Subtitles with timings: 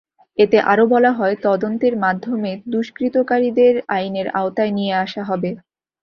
[0.37, 5.49] এতে আরও বলা হয়, তদন্তের মাধ্যমে দুষ্কৃতকারীদের আইনের আওতায় নিয়ে আসা হবে।